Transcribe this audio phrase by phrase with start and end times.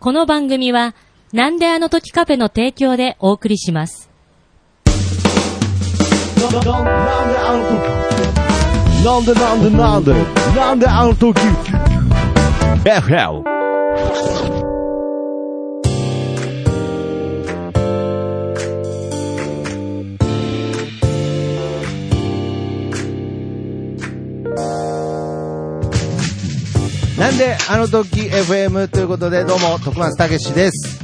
[0.00, 0.94] この番組は、
[1.34, 4.08] なんであの時カフェの提供でお送りします。
[6.40, 7.52] なんであ
[9.12, 10.14] の時なんでなんでなんで
[10.56, 11.38] なんであの時
[12.82, 14.69] FL
[27.20, 30.98] なんであの時 FM ということでどうも徳松たけしです。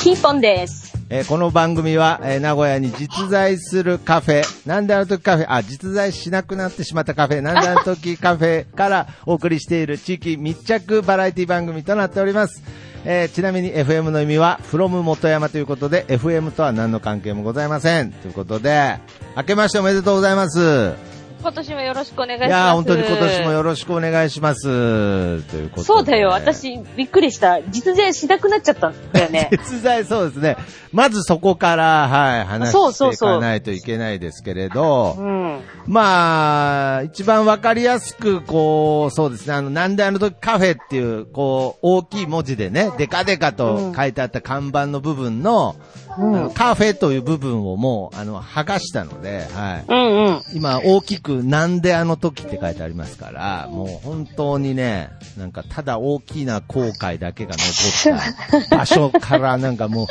[0.00, 0.94] キーポンです。
[1.10, 12.62] えーこの番組は、えー名古屋に実在するカフェ、なんであの時カフェ、あ、実在しなくなってしまったカフェ、なんであの時カフェから お送りしている地域密着バラエティ番組となっております。
[13.04, 18.12] えーちなみに FM の意味は、from 元山ということで、FM とは何の関係もございません。
[18.12, 18.98] ということで、
[19.36, 21.15] 明けましておめでとうございます。
[21.46, 22.48] 今年もよろしくお願いします。
[22.48, 24.62] いやー、本当に今年もよろしくお願いします。
[24.64, 25.84] ということで。
[25.84, 26.30] そうだよ、。
[26.30, 27.62] 私、びっくりした。
[27.62, 29.50] 実現しなくなっちゃったんだよね。
[29.70, 30.56] 実在そうですね。
[30.92, 35.60] まずそこから、はい、話そうしていそうそうかないといけないですけれど、うん。
[35.86, 45.76] まあ、一番わかりやすく、こう、そうですね、あの、なんであの時カフェっていう、こう、大きい文字でね、デカデカと書いてあった看板の部分の、
[46.08, 49.84] あのカフェという部分をもう、あの、剥がしたので、はい。
[49.86, 50.42] うんうん。
[50.54, 60.06] 今、大きく、なんであの時って書いてありますから、もう本当にね、なんか、ただ大きな後悔だけが残った場所から、なんかもう、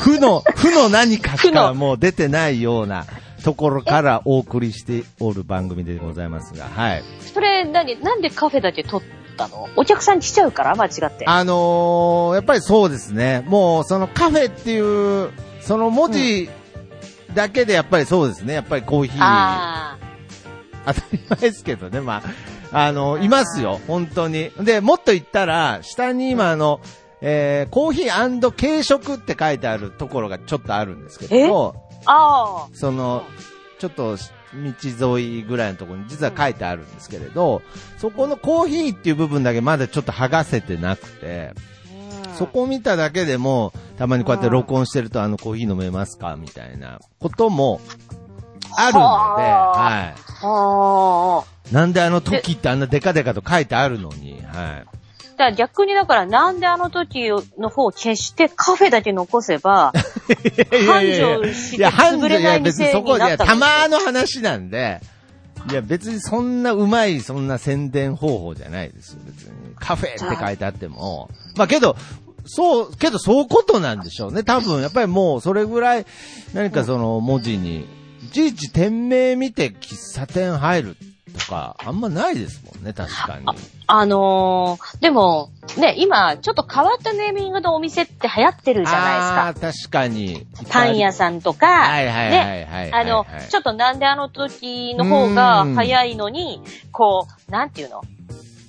[0.00, 3.06] 負の、負の何かしかもう出てないような
[3.44, 7.02] ところからお送りしておる番組でございますが、はい。
[7.32, 9.02] それ、何、なんでカフェだけ撮っ
[9.36, 9.68] たの？
[9.76, 11.24] お客さん来ちゃうから間違って。
[11.26, 16.50] あのー、やっぱりそうですね、もうそのカフェっていう、その文字
[17.34, 19.99] だけでやっぱりそうですね、やっぱりコーヒー。
[20.84, 22.22] あ 当たり前ですけどね、ま
[22.72, 24.50] あ、あの、いますよ、本当に。
[24.60, 26.80] で、もっと言ったら、下に今あの、
[27.20, 31.74] えー、コーヒー軽食って書いてあるところがちょっとあるんですけど、
[32.06, 32.66] あ。
[32.66, 33.24] あその、
[33.78, 34.16] ちょっと
[34.98, 37.62] 道沿いぐらいのところに実は書いてあるんですけれど、
[37.98, 42.34] そこのコーヒーっていう部分だけまだちょっと剥がせてなくて、あ。
[42.36, 46.36] そこを見ただけでも、たまにこうやって録音してると、あのコーヒー飲めますか？
[46.36, 47.80] みたいなことも
[48.76, 50.20] あるので、はい。
[50.42, 51.72] ああ。
[51.72, 55.00] なんであの時ってあんなデカデカと書いてあるのに、はい。
[55.40, 59.92] だから逆にだから、なんであの時の方を消してカフェだけ残せば、
[60.86, 65.00] 繁盛して潰れない別に店そこで、になったたまの話なんで、
[65.70, 69.74] いや別にそんなうまい、そんな宣伝方法じゃないですよ、別に。
[69.78, 71.30] カフェって書いてあっても。
[71.56, 71.96] まあけど、
[72.46, 74.42] そう、けどそういうことなんでしょうね。
[74.42, 76.06] 多分、やっぱりもうそれぐらい、
[76.52, 77.86] 何かその文字に、い
[78.30, 80.96] ちいち店名見て喫茶店入る
[81.38, 83.46] とか、あんまないですもんね、確かに。
[83.86, 89.68] あのー、でも、ね、今、ちょっと変わったネーミングのお店って流行ってるじゃないですか。
[89.68, 90.46] あー確かに。
[90.68, 96.62] パン屋さんとか、はいはいはいはいね、はいあのはい、ちょっとなんであの時の方が早いのに、
[96.92, 98.02] こう、なんていうの？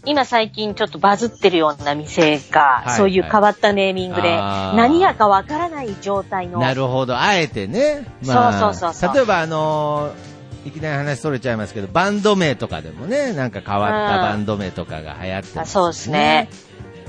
[0.03, 6.59] 今最近ちょっとバズってるような店が、はいそういう変わったネーミングで、あー何やかわからない状態の。
[6.59, 8.07] なるほど、あえてね。
[8.23, 16.50] そうそうそうそう例えばあのーいきなり話それちゃいますけど、バンド名とかでもね、なんか変わったバンド名とかが流行ってます、あそうですね。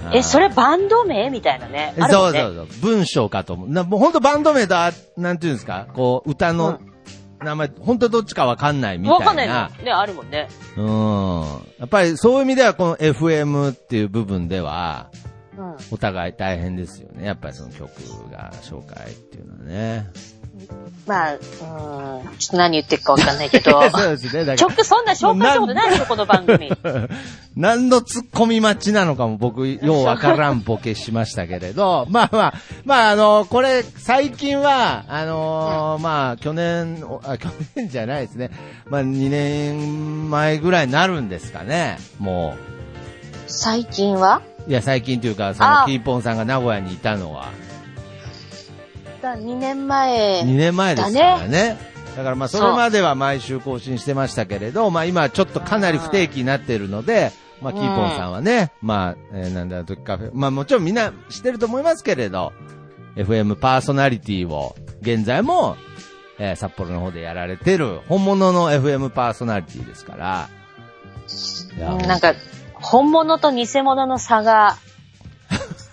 [0.06, 1.94] あーえ、それバンド名みたいなね？
[1.98, 2.94] あるもんねそうそうそう。
[2.94, 3.68] 文章かと思う。
[3.68, 6.80] なもう本当バンド名と、あなんていうんですか、こう、歌の
[7.42, 9.18] 名前、本当どっちかわかんないみたいな。
[9.18, 9.84] わかんないの。
[9.84, 10.48] ね、あるもんね。
[10.76, 11.40] うん。
[11.78, 15.10] やっぱりそういう意味では、この FM っていう部分では、
[15.56, 15.76] うん。
[15.90, 17.26] お互い大変ですよね。
[17.26, 17.90] やっぱりその曲
[18.30, 20.10] が紹介っていうのはね。
[21.06, 23.82] まあ、うーん、ちょっと何言ってるかわかんないけど。
[23.90, 24.44] そうですね。
[24.44, 26.70] だから直、そんな紹介したことないでしょ、この番組。
[27.56, 38.50] 何の突っ込み待ちなのかも僕、ようわからんボケしましたけれど、 まあまあ、まああの、これ、最近は、あのーまあ、去年、おあ、去年じゃないですね。
[38.88, 42.54] まあ、2年前ぐらいになるんですかね、も
[43.48, 44.40] 最近は？
[44.66, 44.70] う。
[44.70, 47.48] いや、最近というか、その、あキーポンさんが名古屋にいたのは、
[49.22, 50.42] だ2年前。
[50.42, 51.78] 2年前ですからね。
[52.16, 57.32] だからまあ、それまでは毎週更新してましたけれど、まあ今ちょっとかなり不定期になっているので、
[57.62, 62.52] まあ、キーポンさんはね、まあ、えーなんだ、時カフェ、まあもちろんみんな知ってると思いますけれど、
[63.16, 65.76] FM パーソナリティを、現在も、
[66.38, 70.48] えー札幌の方でやられてる、本物の FM パーソナリティですから、
[71.78, 72.34] なんか、
[72.74, 74.76] 本物と偽物の差が、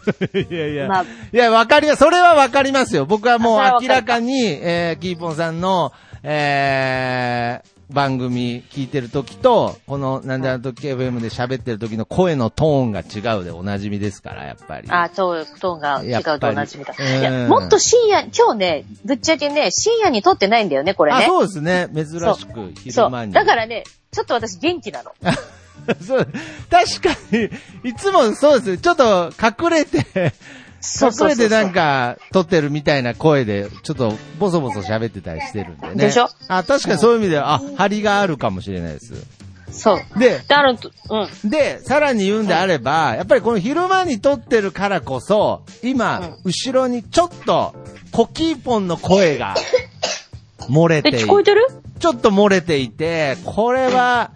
[0.49, 1.99] いやいや、まあ、いや、わかります。
[1.99, 3.05] それはわかりますよ。
[3.05, 5.93] 僕はもう明らかに、えー、キーポンさんの、
[6.23, 7.61] え
[7.91, 14.87] 番組聞いてる時と、このなんであの時 FM で喋ってる時の声のトーンが違うでおなじみですから、やっぱり。
[14.91, 17.23] あ、そう、トーンが違うと同じみたい。
[17.23, 21.25] や、もっと深夜、今日ね、ぶっちゃけね、深夜に撮ってないんだよね、これあ、ね。
[21.25, 21.89] そうですね。
[21.93, 22.71] 珍しくそう。
[22.75, 23.33] 昼間に。
[23.33, 25.11] だからね、ちょっと私元気なの。
[26.05, 26.27] そう、
[26.69, 27.49] 確かに、
[27.89, 28.77] いつもそうですね。
[28.77, 30.33] ちょっと隠れて、
[31.01, 35.95] 隠れてなんか撮ってるみたいな声で、ちょっとボソボソ喋ってたりしてるんでね。
[35.95, 36.29] でしょ？
[36.47, 39.13] あ、確かにそういう意味では、あ、張りがあるかもしれないです。
[39.71, 40.19] そう。
[40.19, 40.43] で、で、
[41.43, 41.49] うん。
[41.49, 47.75] で、さらに言うんであれば、やっぱりこの昼間に撮ってるからこそ、今、うん後ろにちょっと、
[48.11, 49.55] コキーポンの声が、
[50.69, 51.67] 漏れえ、てい聞こえてる？
[51.99, 54.31] ちょっと漏れていて、これは、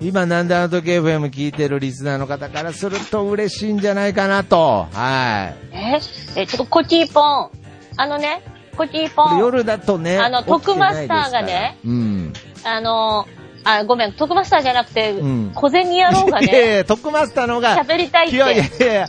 [0.00, 4.86] 今なんであの時 FM 聞いてるリスナーの方からすると嬉しいんじゃないかなと。
[4.92, 5.76] はい。
[5.76, 6.00] え、
[6.42, 7.50] え、ちょっとコキーポン。
[7.96, 8.42] あのね、
[8.76, 9.38] コキーポン。
[9.38, 12.32] 夜だとね、あの徳マスターがね、うん。
[12.64, 13.26] あの、
[13.62, 18.84] あ、ごめん、徳マスターじゃなくて、うん小銭野郎がいやいね、や、徳マスターの方が、喋りたいっいやいやて。
[18.84, 19.08] いや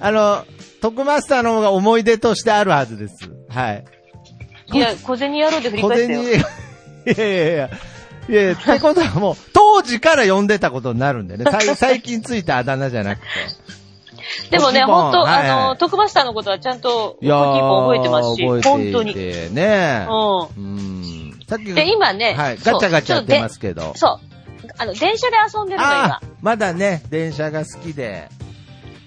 [0.00, 0.44] あの、
[0.82, 3.16] 徳マスターの方が思い出としてあるはずです。
[3.48, 3.84] はい。
[4.72, 6.46] いや、小銭野郎で振り小返銭、ってよ。
[7.06, 7.54] いやいやいや。
[7.54, 7.70] いや
[8.28, 11.44] いや、ってことはもう、当時から呼んでたことになるんでね。
[11.44, 13.26] さい 最近ついたあだ名じゃなくて。
[14.50, 18.92] でもね、コキーポン本当はいはいあの、徳マスターのことはちゃんと、いや覚えてますし、本当に。
[18.92, 20.06] 覚えていてね。
[20.08, 21.38] ううん。
[21.48, 21.74] さっきん。
[21.74, 23.92] で、今ね、はい、ガチャガチャやってますけど。
[23.96, 24.34] そう。
[24.78, 28.28] あの、電車で遊んでるの、今まだね、電車が好きで。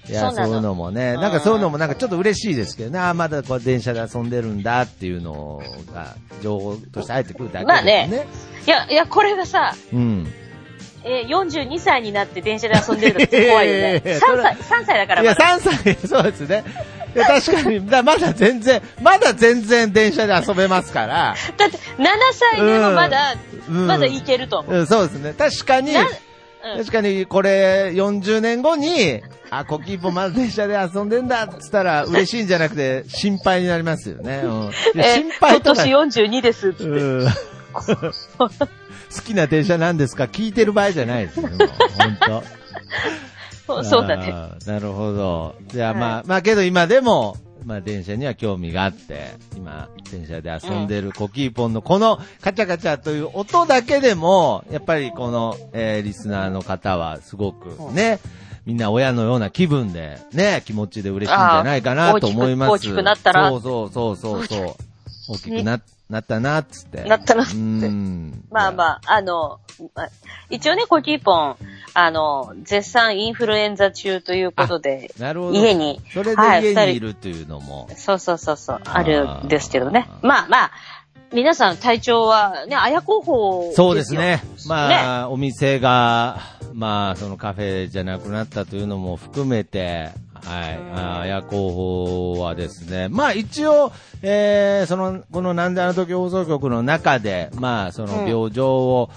[0.09, 5.61] いや、そういうのもね、うんなんかそういうのもなんかちょっと嬉しいですけどね、ああ、まだこう電車で遊んでるんだっていうの
[5.93, 8.07] が、情報として入ってくるだけですね。
[8.09, 10.27] まあいや、いや、これがさ、うん。
[11.03, 13.79] えー、42歳になって電車で遊んでるのって怖いよね。
[13.79, 15.57] いやいやいや3歳、3歳だからいや、まだ。
[15.57, 16.63] 3歳、 そうですね。
[17.15, 21.35] いや、確かに、だまだ全然、まだ全然電車で遊べますから。
[21.57, 21.79] だって、7
[22.33, 23.35] 歳でもまだ、
[23.69, 24.79] うんまだいけると思う。
[24.79, 25.33] うん、そうですね。
[25.37, 26.05] 確かに、な
[26.73, 34.41] うん確かに、これ、40年後に、あ、コキーポンまだ電車で遊んでんだっつったら、嬉しいんじゃなくて、心配になりますよね。
[34.43, 35.85] うん、 心配とか。
[35.85, 36.83] 今年42ですっつって。
[36.87, 37.27] うん
[37.77, 40.25] 好きな電車なんですか？
[40.25, 41.47] 聞いてる場合じゃないですよ。
[41.47, 42.43] 本
[43.67, 43.83] 当。
[43.83, 44.33] そうだね。
[44.65, 45.55] なるほど。
[45.67, 58.19] じゃあはいまあ、まあけど今でも、まあ電車には興味があって、今、電車で遊んでるコキーポンのこのカチャカチャという音だけでも、やっぱりこの、えーリスナーの方はすごくね、
[58.65, 62.69] みんな親のような気分で、ね、気持ちで嬉しいんじゃないかなと思います。
[62.71, 64.75] 大きくなったらそうそうそうそうそう。
[65.29, 67.03] 大きくな、なったな、っつって。
[67.03, 68.43] なったなっつってうん。
[68.49, 69.59] まあまあ、あの、
[69.93, 70.09] まあ
[70.49, 71.55] 一応ね、コキーポン、
[71.93, 75.53] あの、絶賛インフルエンザ中ということで、なるほど。
[75.53, 77.89] 家に、それはいで家にいるというのも。
[77.95, 80.09] そうそうそうそう、あるんですけどね。
[80.21, 80.71] まあまあ、
[81.33, 84.31] 皆さん体調はね、綾候補そうですね。
[84.31, 86.39] よまあ、お店が、
[86.73, 90.11] まあ、そのカフェじゃなくなったというのも含めて、
[90.43, 90.79] はい。
[90.93, 93.09] あー、夜候補はですね。
[93.09, 93.91] まあ、一応、
[94.21, 99.09] えー、その、このなんであの時放送局の中で、まあ、その病状を、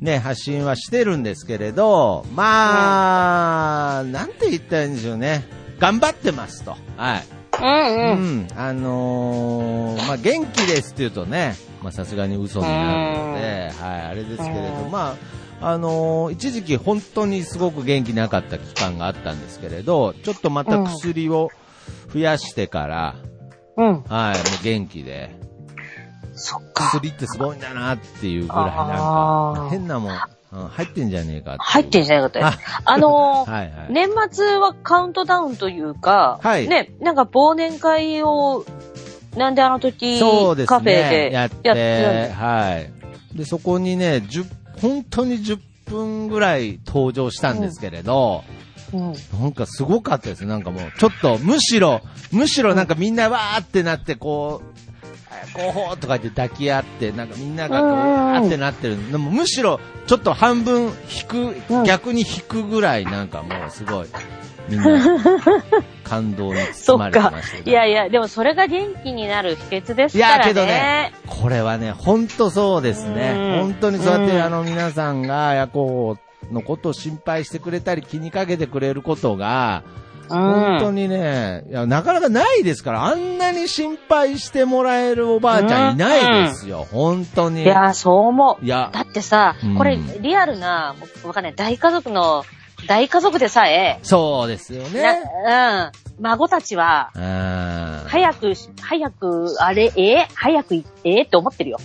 [0.00, 5.44] ね、発信はしてるんですけれど、まあ、なんて言ったらいいんでしょうね。
[5.78, 6.76] 頑張ってますと。
[6.96, 7.24] はい。
[7.60, 8.22] うんうん。
[8.22, 15.16] うん、あのーまあ、元気ですって言うとね、まあ、さすがに嘘になるので、はい、あれですけれど、うんまあ、
[15.62, 21.50] あのー一時期本当にすごく元気なかった期間があったんですけれど、ちょっとまた薬を
[22.12, 23.14] 増やしてから、
[23.76, 24.02] うん。
[24.02, 25.30] はい、もう元気で、
[26.34, 26.90] そっか。
[26.92, 32.46] 薬ってすごいんだなっていうぐらいなんか、変なもん、うん入ってんじゃねえか入ってんじゃないかと。
[32.46, 33.86] ああのー はいはい。
[33.90, 38.64] 年末はカウントダウンというか、はいね、なんか忘年会を、
[39.36, 40.66] なんであの時、そうですね。
[40.66, 42.92] カフェでやって、やってはい。
[43.36, 44.44] で、そこにね、10、
[44.82, 48.42] 本当に10分ぐらい登場したんですけれど、
[48.92, 49.14] うん。
[49.40, 57.94] なんかすごかったですなんかもう、ちょっと、むしろ、むしろなんかみんなわーってなって、こう、こうとか言って抱き合って、なんかみんながこう、うん
[58.34, 59.12] わーってなってる。
[59.12, 64.08] でもむしろ、ちょっと半分引く、うん逆に引くぐらい、なんかもうすごい、
[64.68, 64.80] みん。
[64.80, 64.84] な、
[66.04, 70.50] 感動に包まれてましたいやいや、でもそれが元気になる秘訣ですいや、からね。
[70.50, 73.34] けどね、これはね、本当そうですね。
[73.34, 73.60] うん。
[73.60, 74.42] 本当にそうやって、うん。
[74.42, 76.18] あの、皆さんが、夜行
[76.50, 79.82] のことを心配してくれたり、気にかけてくれることが、
[80.28, 87.64] うん、本当にね、いや、なかなかないですから、あんなに心配してもらえるおばあちゃんいないですよ、本当に。
[87.64, 88.64] いや、そう思う。
[88.64, 88.90] いや。
[88.92, 92.44] だってさうん、これ、リアルな、わかんない、大家族の、
[92.86, 95.02] 大家族でさえ、そうですよね。
[95.44, 98.08] なうん、孫たちは、うん。
[98.08, 101.78] 早く、早く、あれ、え早く行ってって思ってるよ。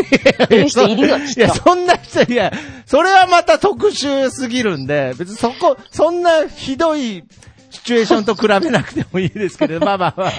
[0.50, 1.54] いう人いるよ、いや、と。
[1.54, 2.52] そんな人、いや、
[2.86, 7.24] それはまた特殊すぎるんで、別にそこ、そんなひどい
[7.74, 10.30] シチュエーションと比べなくてもいいですけど、 まあまあまあ。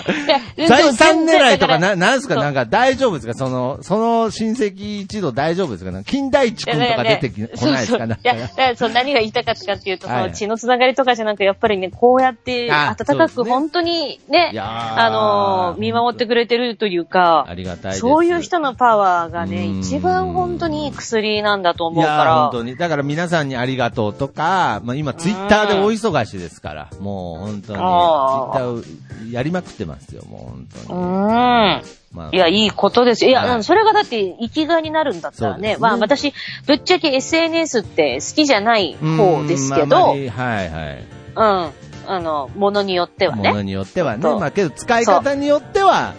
[0.62, 2.36] や財産狙いとか、な、なんすか？
[2.36, 3.34] なんか大丈夫ですか？
[3.34, 5.92] その、その親戚一同大丈夫ですか？
[6.04, 8.06] 金田一君とか出てき、こ ないですか？
[8.06, 17.94] いや、だからそう何が言いたかったかっていうと、その血のつながりとかじゃなく、やっぱりね、こうやって、あ温かく本当にね、あのー、見守ってくれてるというかあ、りがたい。
[17.96, 19.80] そういう人のパワーがね、うん。
[19.82, 22.78] 一番本当にいい薬なんだと思うかいやー、本ら当、に。
[22.78, 31.04] だから皆さんにありがとうとか、まあ今ツイッターで大忙しですから、もう本当に、ツイッターをやりまくってますよ、もう本当うに。
[31.04, 32.06] ーん。
[32.14, 33.32] まあいや、いいことですよ。
[33.32, 35.70] いや、はいそれがだって生きがいになるんだったらね。
[35.70, 36.34] ねまあ私、
[36.66, 41.04] ぶっちゃけ SNS って好きじゃない方ですけど、はいはい。
[41.36, 41.72] うん。
[42.08, 43.50] あの、ものによってはね。
[43.50, 44.22] ものによってはね。
[44.22, 46.14] そうまあけど使い方によっては、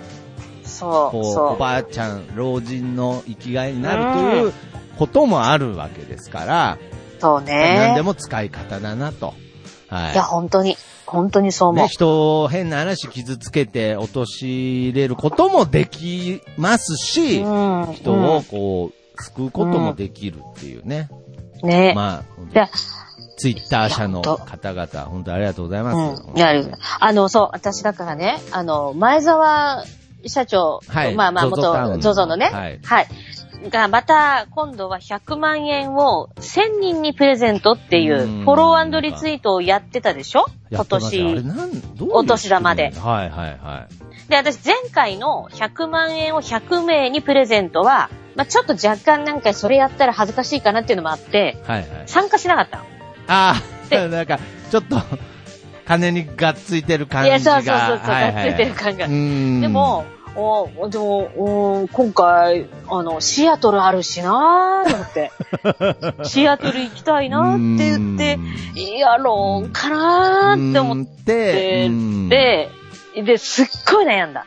[0.64, 4.52] そう、こう、おそばあちゃん、老人の生きがいになるという
[4.98, 7.20] こともあるわけですから、う。
[7.20, 8.02] そう何ねで。
[8.02, 9.34] も使い方だなと。
[9.88, 10.12] はい。
[10.12, 10.76] いや、本当に、
[11.06, 11.84] 本当にそう思う。
[11.84, 21.08] ね、人を変な話傷つけて陥れることもできますし、うん人をこう、救うこともできるっていうね。
[21.62, 21.92] うんね。
[21.94, 22.24] ま
[22.54, 22.68] あ、
[23.36, 26.22] ツイッター社の方々、本当ありがとうございます。
[26.22, 26.36] うん。
[26.36, 26.52] いや、
[27.00, 29.84] あの、そう、私だからね、あの、前澤
[30.26, 33.06] 社長、はいまあまあ、元、ゾゾのね、はいはい。
[33.70, 40.46] が、また、今度は100万円を1000人にプレゼントっていうう、んフォローリツイートをやってたでしょ？
[40.70, 41.44] 今年。
[42.10, 44.30] お年玉ではいはいはい。
[44.30, 51.88] で、私、前回の100万円を100名にプレゼントは、まあちょっと若干なんかそれやったら恥ずかしいかなっていうのもあって、はいはい。
[52.06, 52.84] 参加しなかったの。
[53.28, 54.38] ああ、で なんか、
[54.70, 54.96] ちょっと、
[55.86, 57.52] 金にがっついてる感いじが。
[57.60, 59.08] や、そうそうそうそう、はいはいがっついてる感がう。
[59.08, 60.04] んでも、
[60.36, 65.32] おでも、お今回、あの、シアトルあるしなーと思って。
[66.28, 71.88] シアトル行きたいなーって言って、やろうかなーって思っって
[73.14, 74.46] て、で、すっごい悩んだ。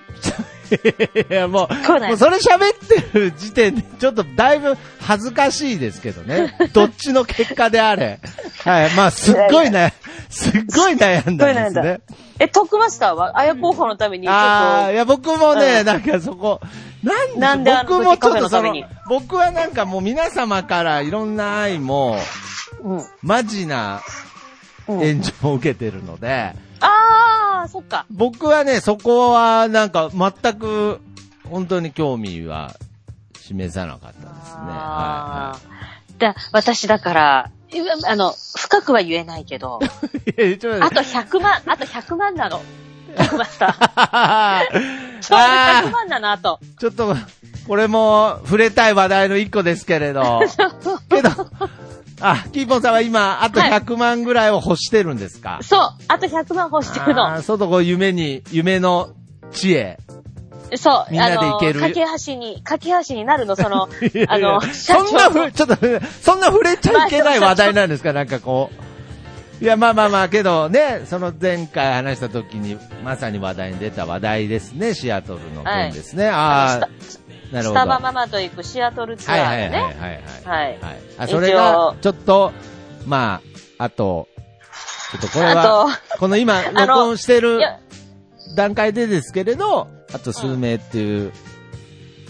[1.30, 2.08] いや、もう、すっごい悩んだ。
[2.10, 6.56] もうそれ喋ってる時点で、ちょっとだいぶ恥ずかしいですけどね。
[6.72, 8.20] どっちの結果であれ。
[8.64, 8.90] はい。
[8.92, 9.94] まあ、すっごいね、
[10.30, 12.00] すっごい悩んだんですね。
[12.40, 15.86] え、トックマスターは、あや候補のために、ちょっと、ああ、いや、僕もね、うん。
[15.86, 16.62] なんかそこ、
[17.04, 22.18] なんんであの僕もちょっとそカフェのたのめに、僕はなんかもう皆様からいろんな愛も、
[22.82, 23.04] うん。
[23.22, 24.02] マジな
[24.88, 28.06] うん、援助を受けてるので、あー、そっか。
[28.10, 31.00] 僕はね、そこはなんか全く、
[31.48, 32.74] 本当に興味は
[33.40, 34.30] 示さなかったですね。
[34.30, 36.20] はあー。
[36.20, 37.52] だ私だから、
[38.06, 42.62] あの、深くは言えないけど、 あと100万、あと100万なの。
[43.16, 43.76] トックマスター。
[43.80, 44.62] あ
[45.22, 45.46] ちょうど
[45.90, 46.60] 100万なの、あと。
[46.80, 47.16] ちょっと、
[47.68, 50.42] これも触れたい話題の一個ですけれど。
[51.10, 51.30] けど、
[52.22, 57.28] あ、キーポンさんは今、あとはい100万ぐらいを欲してるんですか、そう、あと100万欲してるの。
[57.28, 59.10] あーそうとこう夢に、夢の
[59.52, 60.00] 知恵。
[60.78, 61.80] そう、みんなで行ける？
[61.80, 65.76] 架け橋に、架け橋になるの、その いやい、やあの、社そんな長ふ、ちょっと、
[66.22, 68.14] そんな触れちゃいけない話題なんですか？
[68.14, 68.70] なんかこ
[69.62, 69.64] う。
[69.64, 76.30] いや、まあまあまあ、けどね、その前回話した時に、まさに話題に出た話題ですね、シアトルの件ですね。
[76.30, 77.62] ああ、なるほど。
[77.72, 79.82] スタバママと行くシアトルツアはいーでね。
[79.82, 80.68] はいはいはいはい。
[80.68, 80.78] はい
[81.18, 82.54] あ、それが、ちょっと、
[83.06, 83.42] ま
[83.78, 84.30] あ、あと、
[85.12, 87.60] ちょっとこれは、あこの今、の録音してる
[88.56, 91.32] 段階でですけれど、あと数名っていう、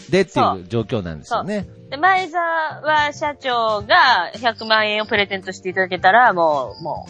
[0.10, 1.68] でっていう状況なんですよね。
[1.90, 7.08] で、前澤社長が100万円をプレゼントしていただけたら、もう、も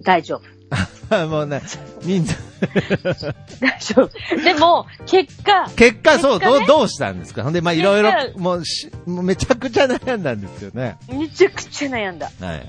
[0.00, 0.54] う、大丈夫。
[1.28, 1.60] もうね、
[2.02, 2.36] 人数、
[3.60, 4.36] 大丈夫。
[4.42, 7.42] でも、結果、結果、そう、ねどう、どうしたんですか？
[7.44, 10.96] ほんで、まあ、いろいろもうし、もうめちゃくちゃ悩んだんですよね。
[11.08, 12.30] めちゃくちゃ悩んだ。
[12.40, 12.66] はいはい。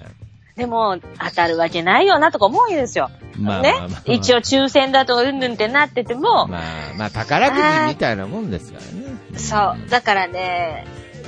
[0.56, 3.10] でも、当たるわけないよなとか思うんですよ。
[3.10, 3.16] ね？
[3.40, 4.02] まあまあまあ。
[4.06, 6.62] 一応抽選だとうんぬんってなってても、まあ、
[6.98, 9.16] まあ、宝くじみたいなもんですからね。
[9.38, 9.90] そう。
[9.90, 10.86] だからね、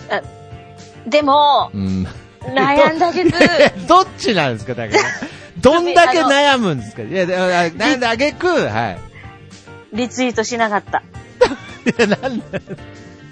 [0.09, 0.21] あ
[1.09, 2.07] でも、うん。
[2.45, 3.31] 悩んだけど、
[3.87, 4.73] どっちなんですか？
[4.75, 5.03] だから。
[5.59, 7.01] どんだけ悩むんですか？
[7.01, 8.97] いや、なんであげく、はい。
[9.91, 10.99] リツイートしなかった。
[11.85, 12.45] いや、なんだ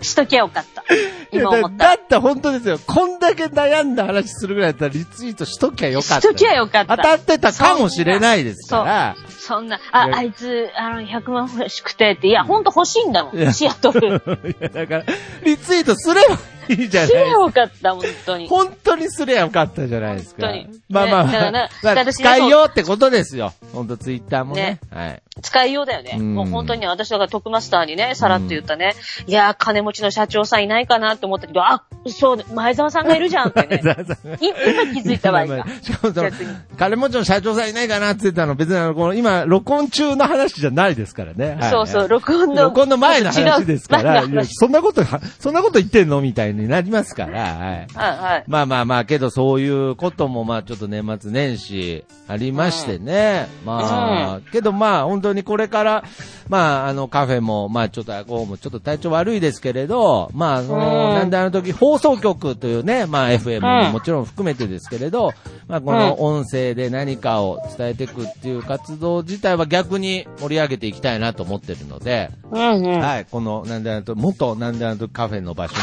[0.06, 0.84] しときゃよかった。
[1.32, 1.78] 今思った。
[1.78, 2.80] だだって本当ですよ。
[2.86, 6.22] こんだけ悩んだ話するぐらいだったらリツイートしときゃよかった。
[6.22, 6.98] しときゃよかった。
[6.98, 9.16] 当たってたかもしれないですから。
[9.46, 13.54] そんな、ああいつ、あの、100万欲しくてって、いや、ほんと欲しいんだもん。
[13.54, 14.10] シアトル。
[14.10, 15.06] いや、だから、
[15.44, 16.36] リツイートすれば
[16.70, 17.20] いいじゃないすか。
[17.20, 18.48] れよかった、本当に。
[18.48, 20.48] 本当にすればよかったじゃないですか。
[20.48, 21.70] 本当にまあまあまあ、ね
[22.12, 23.54] 使いようってことですよ。
[23.72, 24.80] 本当ツイッターもね。
[24.92, 25.22] ねはい。
[25.42, 26.16] 使いようだよね。
[26.18, 28.94] うんもう本当にね私だからトップマスターにね、さらっと言ったね、
[29.28, 33.82] いやー、金持ちの社長さんいないかなって思ったけど、あ、そう、前澤さんがいるじゃんってね。
[34.42, 35.66] い今気づいたわ、今。
[36.78, 41.58] 金持ちの社長さんいないかなって言ったの別にあの、この今、録音中の話じゃないですからね。
[41.60, 42.63] はいそうそう、録音の。
[42.63, 45.04] 録音の前の話ですから、 そんなこと、
[45.39, 47.51] そんなこと言ってんのみたいになりますから、はい。
[47.51, 48.44] はいはい。
[48.48, 53.48] まあまあまあ、けどそういうこともまあちょっと年末年始ありましてね。
[53.65, 56.04] まあ、けどまあ本当にこれから、
[56.50, 65.34] まああのカフェも、まあちょっと、こうもちょっと体調悪いですけれど、まあその、うんなんであの時放送局というね、まあ FM もうんもちろん含めてですけれど、
[65.68, 73.00] まあこの音声で何かを伝えていくっていう活動自体は逆に盛り上げていきたいなと思ってるので、うんうん。
[73.00, 75.82] はい、このなんであの時、元なんであの時カフェの場所も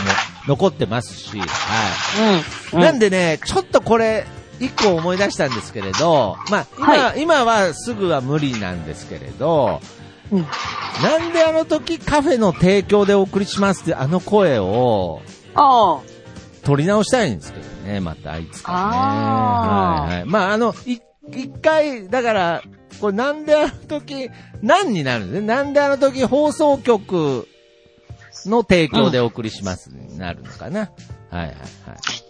[0.49, 1.44] 残ってますし、は
[2.72, 2.75] い。
[2.75, 2.80] うん。
[2.80, 4.25] なんでね、ちょっとこれ、
[4.61, 9.80] 一個思い出したんですけれど、まあ、今、は今はすぐは無理なんですけれど、
[10.30, 10.46] うん
[11.02, 15.20] なんであの時カフェの提供でお送りしますってあの声を
[15.54, 16.00] ああ。
[16.64, 18.78] 取り直したいんですけどね、またいつかね。
[18.78, 20.25] はいはい。
[20.26, 21.00] まあ、あの、い
[21.31, 22.62] 一回、だから、
[23.00, 24.31] これなんであの時、
[24.62, 25.47] 何になるんですね。
[25.47, 27.49] なんであの時放送局
[28.47, 30.81] の提供でお送りしますになるのかな。
[30.81, 31.57] はいはいはい。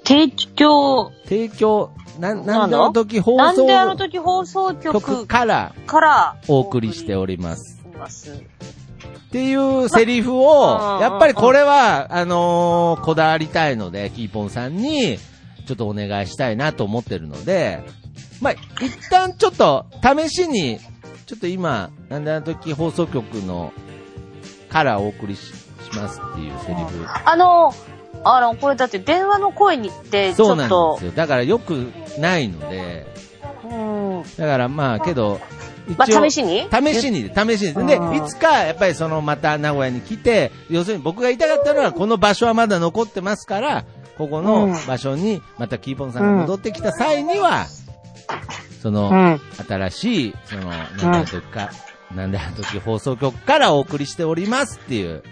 [0.04, 7.80] 提供、提供、な、ななんんであの時放送なんであの時放送局局からからお送りしております。
[7.84, 8.32] います。
[8.32, 15.18] っていうセリフうを、んやっぱりこれは、あのーこだわりたいので、キーポンさんに、
[15.66, 17.82] ちょっとお願いしたいなと思ってるので、
[18.40, 18.52] まあ、
[18.84, 20.78] 一旦ちょっと、試しに、
[21.26, 23.72] ちょっと今、なんであの時放送局の、
[24.68, 25.54] からお送りしし
[25.96, 27.06] ますっていうセリフ。
[27.24, 27.74] あの、
[28.24, 31.12] あの、これだって電話の声にって、ちそうなんょっとです、よ。
[31.16, 33.06] だからよくないので、
[33.64, 34.22] うん。
[34.36, 35.40] だからまあ、けど、
[35.96, 36.68] まあ、試しに？
[36.70, 37.86] 試しに、試しに。
[37.86, 43.84] でうん、いつか、やっぱりその、また名古屋に来て、要するに僕が言いたかったのは、この場所はまだ残ってますから、
[44.16, 47.66] ここのうん場所に、またキーポンさんが戻ってきた際には、
[48.82, 49.40] その、うん。
[49.68, 51.70] 新しい、その、なんであの時か、
[52.14, 55.22] なんであの時放送局からお送りしておりますっていう、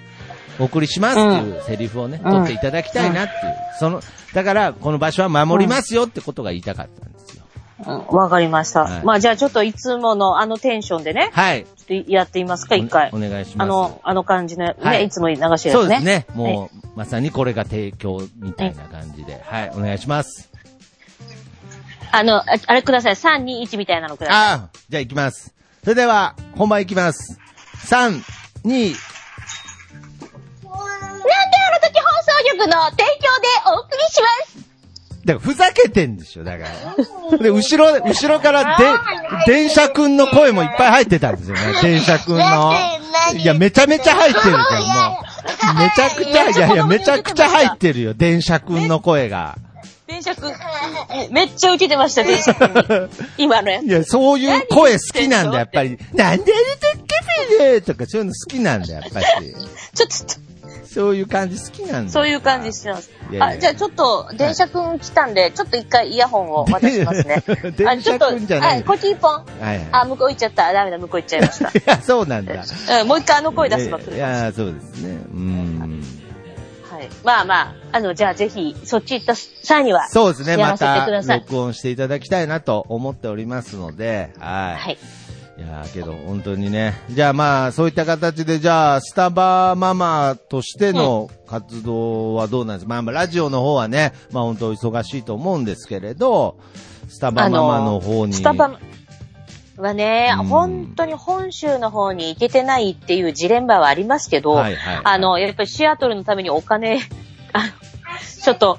[0.58, 4.00] お送りしますっていうセリフをね、うん取っていただきたいなっていう、その、
[4.34, 7.44] だから、この場所は守りますよってことが言いたかったんですよ。
[7.86, 8.82] うんわかりました。
[8.82, 11.64] はいまあ、じゃあちょっといつものあのテンションでね、はい。
[11.64, 13.16] ちょっとやってみますか、一回お。
[13.16, 13.66] お願いします。
[13.66, 15.72] あの、あの感じのね、はいい、つも流しいやつね。
[15.72, 16.26] そうですね。
[16.34, 19.40] もう、まさにこれが提供みたいな感じで。
[19.44, 20.49] はい、お願いします。
[22.12, 23.14] あの、ああれください。
[23.14, 24.36] 3、2、1みたいなのください。
[24.36, 25.54] ああ、じゃあ行きます。
[25.82, 27.38] それでは、本番行きます。
[27.86, 28.24] 3、2、なんで
[28.66, 28.90] あ
[31.72, 34.60] の時放送局の提供でお送りします？
[35.24, 36.64] だからふざけてんでしょ、だか
[37.30, 37.38] ら。
[37.38, 38.84] で、後ろ、後ろからで、
[39.46, 41.62] 電車くんの声もいっぱい入ってたんですよね。
[41.82, 42.74] 電車くんの。
[43.36, 45.78] いや、めちゃめちゃ入ってるじゃん、もう。
[45.78, 49.56] めちゃくちゃ、いやいや、めちゃくちゃ入ってるよ、電車くんの声が。
[50.22, 53.10] 電車くん、めっちゃ受けてました、電車くんに。
[53.38, 53.90] 今のやつい。
[53.90, 55.90] や、そういう声好きなんだ、やっぱり。
[55.90, 57.06] なんであれだっ
[57.48, 59.54] けでとか、そういうの好きなんだ、やっぱり。
[59.94, 62.12] ちょっと、そういう感じ好きなんだ。
[62.12, 63.10] そういう感じしてます。
[63.30, 67.42] いやいやあ、じゃあちょっと、電車くん来たんで、ちょっと一回イヤホンを渡しますね。
[67.48, 69.32] あ電車くんじゃないあ、こっち一本。
[69.32, 69.88] はいはい。
[69.92, 70.72] あ、向こう行っちゃった。
[70.72, 71.70] ダメだ、向こう行っちゃいました。
[71.78, 72.52] いや、そうなんだ。
[73.00, 74.16] うん、もう一回あの声出せば来る。
[74.16, 75.10] いや、そうですね。
[75.32, 76.20] うん。
[77.00, 77.10] はい。
[77.24, 80.08] まあまあ、あの、じゃあぜひ、そっち行った際には。
[80.08, 80.56] そうですね。
[80.56, 84.76] またください録音していただきたいなと思っておりますので、はい。
[84.76, 84.98] はい。
[85.58, 86.94] いやーけど本当にね。
[87.10, 92.86] じゃあまあ、そういった形で、じゃあ、スタバママとしての活動はどうなんです？
[92.86, 96.56] か、まあまあ、ラジオの方はね、まあ本当忙しいと思うんですけれど、
[97.08, 98.32] スタバママの方に。
[98.32, 98.78] スタバ
[99.80, 105.00] はね、うん本当に本州の方に行けてないっていうジレンマはありますけど、はいはい。
[105.02, 107.00] あの、やっぱりシアトルのためにお金、
[107.52, 107.72] あの
[108.42, 108.78] ちょっと、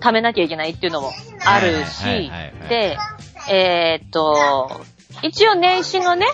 [0.00, 1.12] 貯めなきゃいけないっていうのも
[1.44, 2.98] あるはいはいしはいはい、で、
[3.50, 4.80] えーっと、
[5.22, 6.26] 一応年始のね、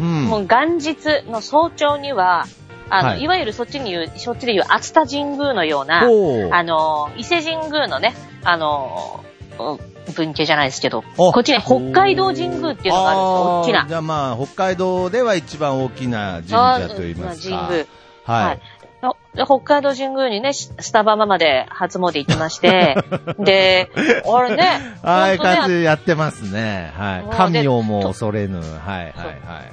[0.00, 0.24] うん。
[0.26, 2.46] もう元日の早朝には、
[2.88, 9.24] あの、はいい、わゆるそっちに言う、そっちで言う熱田神宮のような、あの、伊勢神宮のね、あの、
[9.58, 13.86] うん文系じゃないですけど、おこっちに北海道神宮っていうのがあるんですよ、大きな。
[13.88, 17.56] じゃあまあ、北海道では一番大きな神社といいますか。
[17.68, 17.86] 神宮。
[18.24, 18.60] はい。
[19.36, 22.96] で北海道神宮にね、しスタバママで初詣行きまして、
[23.38, 23.90] で、
[24.26, 24.62] あれね、
[25.02, 26.90] ああいう感じでやってますね。
[26.96, 27.36] はい。
[27.36, 28.56] 神をも恐れぬ。
[28.56, 29.12] はいはいは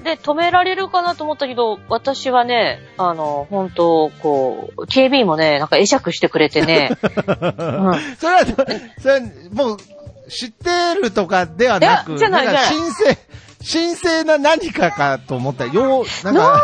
[0.01, 0.03] い。
[0.03, 8.45] で、止められるかなと思ったけど、私はね、あの、本当こう、警備員もね、なんか会釈してくれてね、 うんそれは、
[8.99, 9.21] それは、
[9.53, 9.77] もう、
[10.29, 12.73] 知ってるとかではなく、いやじゃないんかじゃない。
[12.73, 13.17] 申請、
[13.65, 16.61] 神聖な何かかと思ったら、よう、なんか、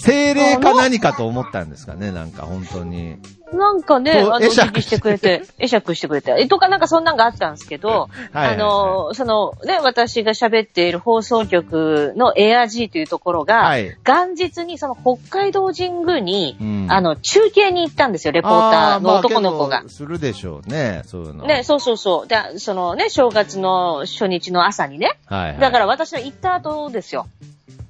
[0.00, 3.18] 精霊か何かと思ったんですかね、なんか本当に。
[3.52, 4.50] なんかね、あの、会
[4.82, 21.44] してくれて、 会釈してくれて、え、とかなんかそんなんがあったんですけど、はいはいはいあの、その、ね、私が喋っている放送局のエア G というところが、はい元日にその北海道神宮に、うんあの、中継に行ったんですよ、レポーターの男の子がするでしょうね、そういうの。
[21.46, 22.28] ね、そうそうそう。
[22.28, 25.18] で、そのね、正月の初日の朝にね。
[25.26, 25.58] はい、はい。
[25.58, 27.26] だから私の行った後ですよ。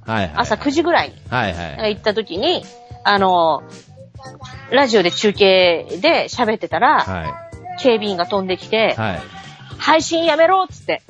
[0.09, 1.15] はいはい、朝9時ぐらいに。
[1.29, 1.95] はいはい。
[1.95, 2.65] 行った時に、
[3.05, 3.63] あの、
[4.71, 9.01] ラジオで中継で喋ってたら、は警備員が飛んできて、い。
[9.01, 9.21] はい。
[9.79, 11.03] 配信やめろっつって、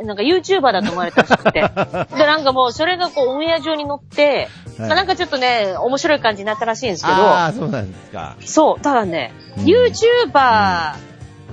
[0.00, 1.60] なんか YouTuber だと思われたらしくて。
[2.16, 8.36] で、なんかもうそれがこうオンエア上に乗って、はいまあなんかちょっとね、面白い感じになったらしいんですけど、ああ、そうなんですか。
[8.44, 10.92] そう、ただね、うん YouTuber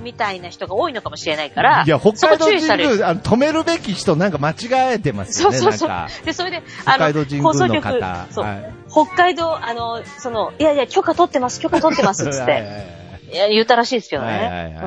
[0.06, 2.46] みたいな人が多いのかもしれないから、いや、北海道。
[2.46, 6.24] 神宮、あの止めるべき人なんか間違えてますよね、そうそうそう。
[6.24, 8.26] で、それで、北海道神宮の放送局方。
[8.30, 14.78] そう、はい北海道、あの、その、いやいや、許可取ってます、許可取ってます、つ っはいはいて、はい言ったらしいですけどね。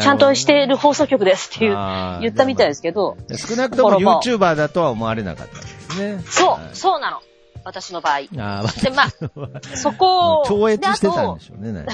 [0.00, 1.76] ちゃんとしている放送局ですっていう、
[2.20, 6.22] 言ったみたいですけど、少なくとも YouTuber だとは思われなかったんですね。
[6.28, 7.20] そう、はいそうなの。
[7.64, 8.16] 私の場合。
[8.16, 11.84] あーで、まあ、そこを、超越してたんでしょうね、は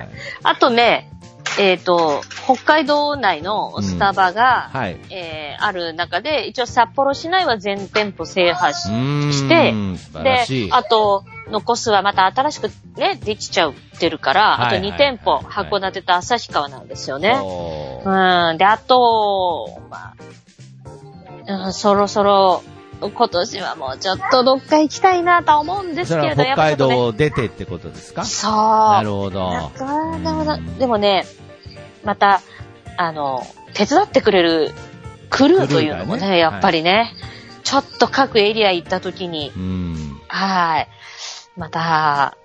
[0.00, 0.08] い。
[0.42, 1.10] あとね、
[1.58, 4.98] えっ、と、北海道内のスタバが、はい。
[5.10, 9.72] えーある中で、一応札幌市内は全店舗制覇して
[10.22, 17.34] でい。、あと、残すはまた新しくね、できちゃってるから、あとはいはい2店舗、はい函館と旭川なんですよね。
[17.38, 18.58] そううん。
[18.58, 20.14] で、あと、ま
[21.46, 22.62] あ、うん、そろそろ、
[23.00, 28.24] 今年はもうちょっとどっか行きたいなとは思うんですけれど、北海道を出てってことですか？
[28.24, 28.52] そう。
[28.52, 29.70] なるほなど。
[29.78, 31.24] かなかうんでもね、
[32.04, 32.40] また、
[32.96, 33.42] あの、
[33.74, 34.70] 手伝ってくれる
[35.30, 37.12] クルーというのもね、ねやっぱりね、
[37.64, 40.20] ちょっと各エリア行った時に、うん。
[40.28, 40.88] はい。
[41.56, 42.36] また、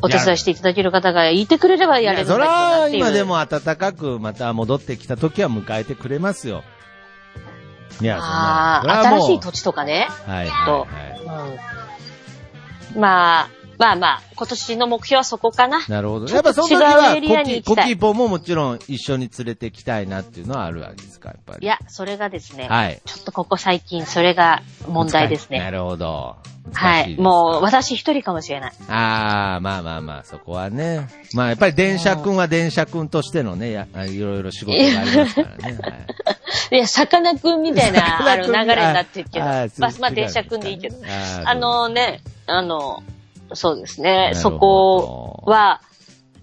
[0.00, 2.98] お手伝いしていただける方がいてくれればやれるんだそれはっていう。
[2.98, 6.62] 今でも暖かくまた戻ってきた時は迎えてくれますよ。
[8.00, 9.04] いや、そんなあ。
[9.04, 10.06] 新しい土地とかね。
[10.26, 10.86] はいは
[11.24, 12.94] いはい。
[12.94, 13.00] うん。
[13.00, 15.86] まあ、まあまあ、今年の目標はそこかな。
[15.88, 16.26] なるほど。
[16.26, 21.64] やっぱその時は違うエリアコキコキーポンももちろん一緒に連れて行きたいなっていうのはあるわけですか、やっぱり。
[21.64, 23.00] いや、それがですね、はい。
[23.04, 25.60] ちょっとここ最近それが問題ですね。
[25.60, 26.36] なるほど。
[26.72, 27.16] はい。
[27.16, 28.72] もう、私一人かもしれない。
[28.88, 31.08] ああ、まあまあまあ、そこはね。
[31.32, 35.78] まあやっぱり電車くんは電車くんとしてのね、やいろいろ仕事がありますからね。
[35.80, 36.06] はい
[36.70, 39.44] いや、さかなクンみたいな、あの、流れになってるけど。
[39.44, 40.96] あーまあ、まあ、電車くんでいいけど。
[41.44, 43.02] あのね、あの、
[43.54, 45.80] そうですなね、そこは、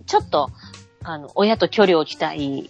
[0.06, 0.50] ちょっと、
[1.04, 2.70] あの、親と距離を置きたい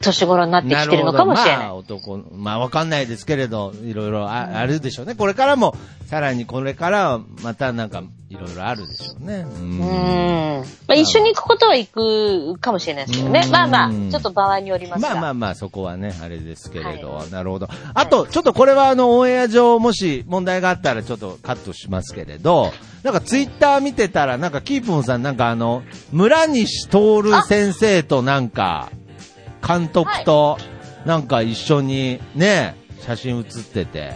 [0.00, 1.66] 年頃になってきてるのかもしれない。
[1.66, 5.14] まあ、男、まあわかんないですけれど、いろいろああるでしょうね。
[5.14, 5.74] これからも、
[6.06, 9.46] さらにこれからはまたなんか、いろいろあるでしょうね。
[9.48, 9.60] う。
[9.60, 10.64] うんん。
[10.88, 13.48] まあ、一緒に行くことは行くかもしれないですけどねう。
[13.48, 15.10] んまあまあ、ちょっと場合によりますが。
[15.10, 17.68] まあまあまあ、そこはね、あれですけれど、はなるほど。
[17.94, 25.82] あと、ちょっとこれはあの、オンエア上、もし問題があったらちょっとカットしますけれど、なんかツイッター見てたら、なんかキープンさんなんかあの、
[26.12, 28.90] 村西徹先生となんか、
[29.66, 30.58] 監督と、
[31.04, 34.14] なんか一緒にね、写真写ってて、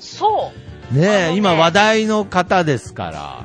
[0.00, 0.52] そ
[0.92, 0.94] う。
[0.94, 3.44] ねね今話題の方ですから、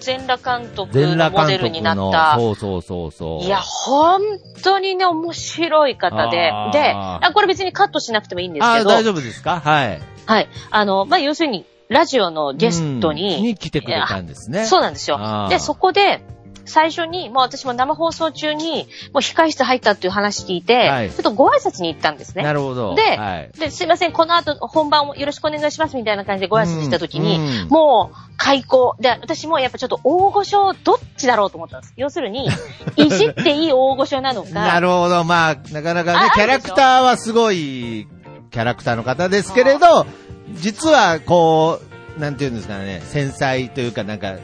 [0.00, 2.36] 全裸監督全のモデルになった。
[2.38, 3.44] そうそうそうそう。
[3.44, 4.20] いや、本
[4.62, 6.52] 当にね、面白い方で。
[6.72, 9.60] で、あこれ別にカットしなくてもいいんですけど、大丈夫ですか？
[9.60, 10.00] はい。
[10.26, 10.48] はい。
[10.70, 14.66] あの、まあ、要するに、ラジオのゲストうんに、に来てくれたんですね。
[14.66, 15.18] そうなんですよ。
[15.48, 16.22] で、そこで、
[16.64, 22.42] 最初に、もう私も生放送中に、もう控室入ったっていう話聞いて、はいちょっとご挨拶に行ったんですね。
[22.42, 22.94] なるほど。
[22.94, 23.50] ではい。
[23.58, 28.96] で、すいません、この後本番をよろしくお願いしますみたいな感じでご挨拶した時に、うんうんもう、開口。
[29.00, 31.94] で、私もやっぱちょっと大御所、どっちだろうと思ったんです。
[31.96, 32.48] 要するに、
[32.96, 35.24] いじっていい大御所なのか、なるほど。
[35.24, 38.06] まあ、なかなかねあ、キャラクターはすごい、
[38.50, 40.06] キャラクターの方ですけれど、
[40.52, 41.80] 実は、こ
[42.16, 44.34] う、なんていうんですかね、繊細というか、なんか、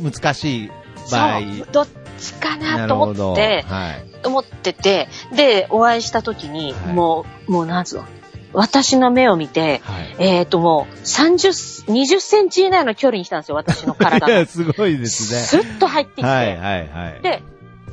[0.00, 0.70] 難しい。
[1.10, 3.00] そう、どっちかななと。
[3.00, 4.10] 思って、はい。
[4.24, 8.04] 思ってて、で、お会いした時に、はいもう、もうなんつうの、
[8.52, 10.16] 私の目を見て、はい。
[10.18, 14.46] えっ、ともう、30、20センチ以内の距離に来たんですよ、私の体 いや、が。
[14.46, 15.62] すごいですスね。
[15.62, 17.22] ッと入ってきて、はい、はい、はい。
[17.22, 17.42] で、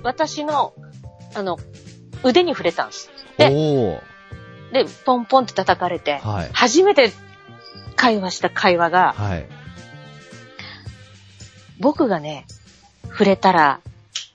[0.03, 0.73] 私の、
[1.35, 1.57] あの、
[2.23, 3.09] 腕に触れたんです。
[3.37, 3.49] で。
[4.73, 6.49] で、ポンポンって叩かれて、はい。
[6.51, 7.11] 初めて
[7.95, 9.45] 会話した会話が、はい。
[11.79, 12.45] 僕がね、
[13.17, 13.79] 触れたら、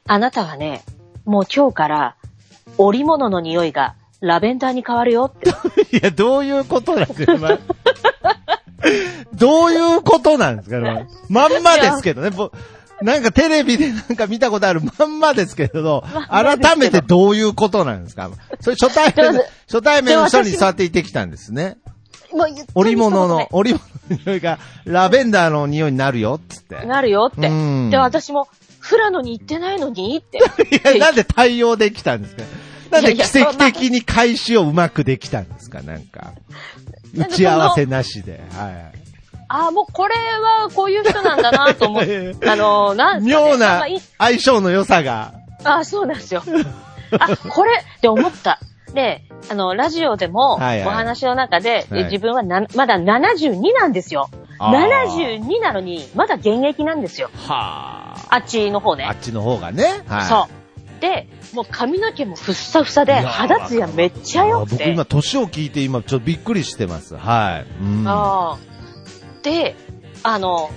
[0.08, 0.82] あなたはね、
[1.24, 2.16] もう今日から、
[2.78, 5.50] 織物の匂いがラベンダーに変わるよって。
[5.96, 7.36] いや、どういうことなんですか
[9.34, 12.30] どういうことなんですかねまんまですけどね。
[12.30, 12.50] ぼ
[13.00, 21.78] なんかテレビでなんか見たことあるまんまですけど、改めてどういうことなんですかそれ初対面の、初対面の人に座っていてきたんですね。
[22.32, 26.84] もう織物のね、織物の匂いがラベンダーの匂いになるよ、つって。
[26.86, 27.48] なるよって。
[27.48, 28.48] うんで、私も、
[28.88, 30.38] 富良野に行ってないのにって。
[30.70, 32.42] いや、なんで対応できたんですか？
[32.90, 35.82] なんで奇跡的に開始をうまくできたんですか？
[35.82, 36.32] なんか。
[37.14, 38.40] 打ち合わせなしで。
[38.56, 38.98] はい。
[39.48, 43.84] ああ、もうこれはこういう人なんだなと思って、 あの、なんね妙な
[44.18, 45.34] 相性の良さが。
[45.64, 46.42] ああ、そうなんですよ。
[47.18, 48.58] あ、これって思った。
[48.94, 54.30] で、あの、ラジオでも、はいはいお話の中で、はい自分はなまだ72なんですよ。
[54.58, 57.30] あー72なのに、まだ現役なんですよ。
[57.46, 59.12] はあっちの方ねあ。
[59.12, 59.16] っ。
[59.16, 60.02] ちの方がね。
[60.06, 60.24] はい。
[60.26, 61.00] そう。
[61.00, 64.76] で、もう髪の毛もふっさふさで、肌ツヤめっちゃ良くて。
[64.76, 67.16] 僕今、年を聞いて今、ちょっとびっくりしてます。
[67.16, 67.82] はい。
[67.82, 68.04] うん。
[68.06, 69.74] あーで、
[70.22, 70.70] あの、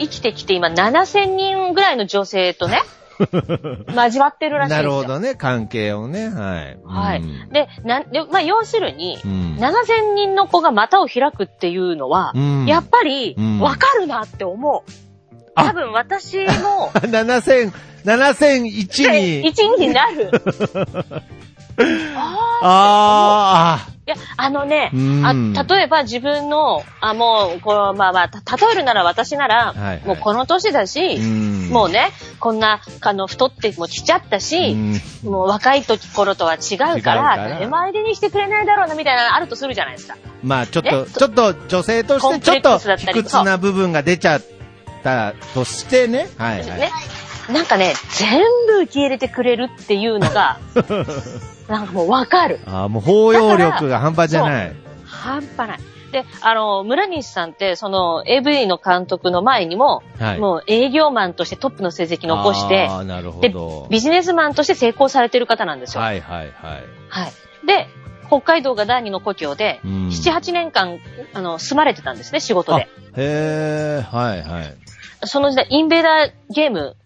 [0.00, 2.82] 生きてきて今7000人ぐらいの女性とね、
[3.94, 4.82] 交わってるらしいんですよ。
[4.82, 6.28] なるほどね、関係をね。
[6.28, 6.78] はい。
[6.84, 7.48] はいうん。
[7.50, 14.90] で、なん、で、まあ、要するに、うん7000人の子が股を開くっていうのは、うんやっぱりうん、わかるなって思う。
[15.58, 17.72] あ多分私も、 7000、
[18.04, 19.48] 7001に。
[19.48, 20.30] 一になる。
[22.14, 22.66] ああ。
[22.66, 23.98] ああ。
[24.06, 40.16] いや、あのねうん、あ、例えば自分の、あ、もう、こう、まあまあ、た例えるなら私なら、はいはいもうこの年だし、うんもうね、こんな、あの、太っても来ちゃったし、うんもう若い時頃とは違うから、違うから誰も相手にしてくれないだろうな、みたいなのあるとするじゃないですか。
[40.42, 44.40] まあちょっと、えちょっと女性としてちょっと卑屈な部分が出ちゃっ
[44.98, 46.28] たとしてね。
[46.36, 46.80] はいはい。
[46.80, 46.90] ね。
[47.52, 50.58] なんかね、全部受け入れてくれるっていうのが、
[51.68, 52.60] なんかもうわかる。
[52.66, 54.72] ああ、もう包容力が半端じゃない。
[55.06, 55.78] 半端ない。
[56.12, 60.38] で、あの、村西さんって、その AV の監督の前にも、はい。
[60.38, 66.02] もう営業マンとしてトップの成績残してあ、あ、なるほでど。、ビジネスマンとして成功されてる方なんですよ。
[66.02, 66.52] はいはいはい。
[67.08, 67.66] はい。
[67.66, 67.88] で、
[68.26, 70.98] 北海道が第二の故郷で、うん7、8年間、
[71.34, 72.82] あの、住まれてたんですね、仕事で。
[72.82, 74.74] へえ、はいはい。
[75.24, 76.96] その時代、インベーダーゲーム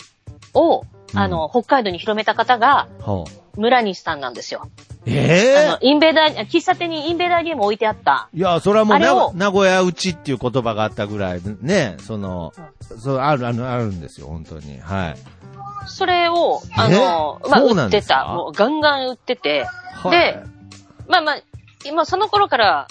[0.54, 2.88] を、あの、北海道に広めた方が。
[3.56, 4.68] 村西さんなんですよ。
[5.04, 8.28] ええあの、インベーダー、喫茶店にインベーダーゲーム置いてあった。
[8.32, 8.94] いや、それはも
[9.34, 12.52] う名古屋うちっていう言葉があったぐらいね、その、
[12.98, 14.78] そう、ある、ある、あるんですよ、本当に。
[14.80, 15.16] はい。
[15.86, 18.26] それを、あの、まあ、売ってた。
[18.26, 20.40] もうガンガン売ってて、はいで、
[21.08, 21.36] まあまあ、
[21.84, 22.86] 今その頃から、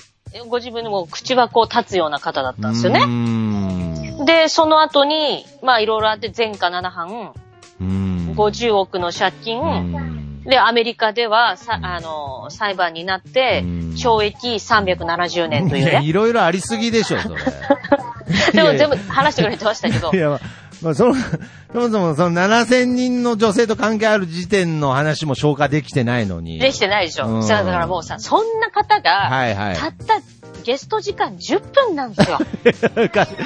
[0.47, 3.05] ご自分でも口はこう立つような方だったんですようーね。
[3.05, 3.90] ん。
[4.25, 7.33] で、その後に、まあいろいろあって前科7犯、
[7.79, 8.33] うん。
[8.35, 16.01] 50億の借金、うんで、アメリカでは、さ、あの、裁判になってうん、懲役370年というね。
[16.03, 17.41] いろいろありすぎでしょ、それ。
[18.53, 20.17] でも全部話してくれてましたけどい。
[20.17, 20.39] や、
[20.81, 21.15] まあ、まあ、その、
[21.73, 26.59] そもそもその7000人の女性と関係ある時点の話も消化できてないのに。
[26.59, 27.43] できてないでしうんょ。
[27.43, 29.75] さだからもうさ、そんな方が、はいはい。
[29.75, 30.21] たった
[30.63, 32.37] ゲスト時間10分なんですよ。
[33.09, 33.27] か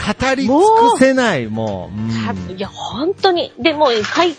[0.00, 0.58] 語り尽
[0.92, 1.98] くせない、もう。
[1.98, 3.52] うんいや、本当に。
[3.58, 3.90] で、もう、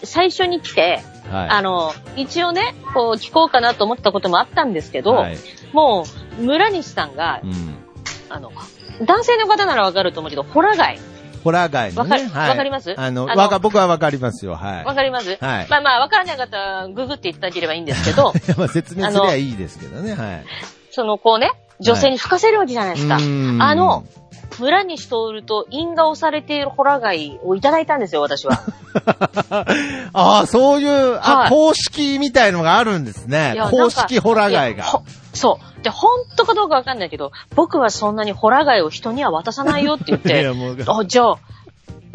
[0.03, 1.49] 最初に来て、はい。
[1.49, 5.37] あの、一応ね、こう、聞こうかなと思ったこともあったんですけど、はい
[5.73, 6.05] も
[6.37, 7.75] う、村西さんがう、ん。
[8.29, 8.51] あの、
[9.05, 10.99] 男性の方ならわかると思うけど、ホラ貝。
[11.43, 12.09] ホラー街のね。
[12.11, 12.93] わかりはいわかります？
[12.97, 14.85] あの、わか、僕はわかりますよ、はい。
[14.85, 15.37] わかります？
[15.39, 20.43] はいまあまあ、わからない方は、ググっていただければいいんですけど、 まあ説明すりゃいいですけどね、はい。
[20.91, 23.17] その、こうね、女性に吹かせるわけじゃないですか。
[23.17, 24.03] うんあの、
[24.59, 28.59] 村西徹と因果をされているホラ貝をいただいたんですよ、私は。
[30.13, 33.55] ああ、そういう、あ、はい公式みたいのがあるんですね。
[33.71, 35.01] 公式ホラ貝が。
[35.33, 35.83] そう。
[35.83, 41.37] で、本当かどうかわかんないけど、僕はそんなにホラ貝を人には渡さないよって言っ いてや、、もう、あ、じゃあ、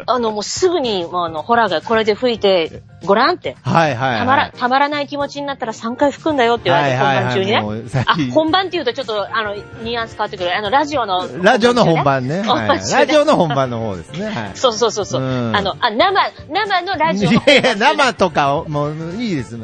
[0.05, 3.57] あの、もうすぐに、もうあの、ホラ貝これで吹いて、ごらんって。
[3.63, 4.19] はいはいはい。
[4.19, 7.63] たまら、たまらない気持ちになったら3回吹くんだよって言われて、本番中にね。
[8.05, 10.55] あき、本番って言うとちょっと、あの、ニュアンス変わってくる。
[10.55, 11.27] あの、ラジオの。
[11.41, 12.41] ラジオの本番ね。
[12.41, 14.25] はいラジオの本番の方ですね。
[14.27, 14.51] はい。
[14.53, 15.21] そうそうそうそう。
[15.23, 19.57] うんあの、あ、生、生のラいジオのやいや、生とかを、もういいです。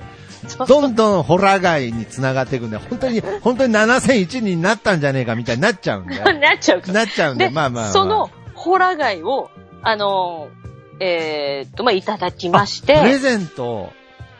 [0.67, 6.19] どんどんホラ貝に繋がっていくんで、本当に、 本当に7001人になったんじゃねえかみたいになっちゃうんで。
[6.39, 6.91] なっちゃう。
[6.91, 7.91] なっちゃうんで、で、まあまあまあ。
[7.91, 9.49] その、ホラ貝を、
[9.81, 10.49] あの、
[10.99, 13.91] えーっと、まあ、いただきましプレて、ゼント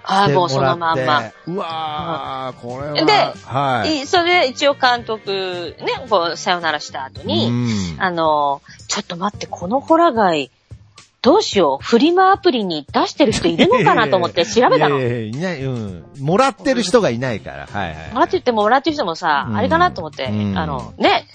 [0.06, 0.62] ああ、もうそ。
[0.62, 1.32] のまんま。
[1.48, 3.06] うわー、これは。
[3.06, 3.14] で
[3.46, 4.02] はい。
[4.02, 10.52] いそれで一応監督、ね、こう、さよならした後に、うんあの、ちょっと待って、このホラ貝、
[11.24, 15.00] どうしよう、フリマアプリに出してる人いるのかなと思って 調べたの。
[15.00, 16.06] いやいやいやいない、うん。
[16.20, 18.14] もらってる人がいないから、はいはい。
[18.14, 20.58] もらって言ってももらってる人もさ、うんあれかなと思って、うん。
[20.58, 21.28] あの、ね、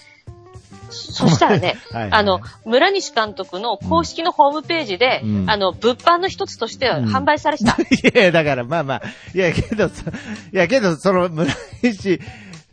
[0.91, 2.11] そしたらね、 はいはい。
[2.11, 5.49] あの、村西監督の公式のホームページで、うん。
[5.49, 7.05] あの、物販の一つとしてうん。
[7.05, 7.75] 販売されてた。
[7.81, 9.01] いや、だからまあまあ、
[9.33, 10.11] いやけど、そい
[10.51, 12.19] やけど、その村西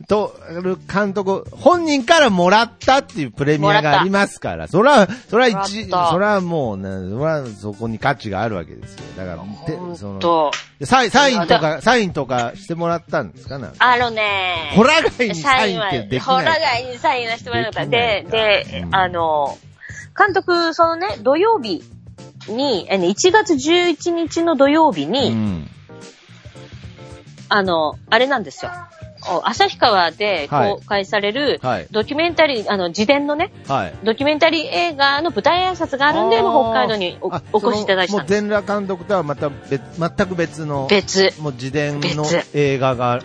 [0.05, 0.39] と
[0.93, 9.03] 監督、本人からもらったっていうプレミアがありますから、そら、そら一、もらったそらもうね、そらそこに価値があるわけですよ。
[9.17, 10.51] だから、ほでその。
[10.83, 13.57] サイン、サインとか、サインとかしてもらったんですか？
[13.57, 16.61] なあのね、ホラガイにサインってできホラない。
[16.61, 17.89] ガイにサインはしてもらえなかった。
[17.89, 19.57] で、であの、
[20.15, 21.83] 監督、そのね、土曜日
[22.47, 25.69] に、あの1月11日の土曜日に、うん。
[27.49, 28.71] あの、あれなんですよ。
[29.29, 30.71] お旭川ではい。
[30.71, 31.87] 公開される、はい。
[31.91, 33.93] ドキュメンタリー、あの、自伝のね、はい。
[34.03, 37.27] ドキュメンタリー映画の舞台挨拶があるんで、北海道にお
[37.59, 38.11] 越しいただいた。
[38.11, 41.33] そのもう全裸監督とはまた別、全く別の、別。
[41.39, 43.21] もう自伝の別映画が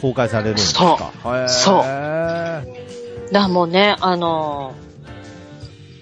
[0.00, 1.12] 公開されるんですか？
[1.24, 1.48] へー。
[1.48, 1.80] そ
[3.30, 3.32] う。
[3.32, 4.91] だもうね、あのー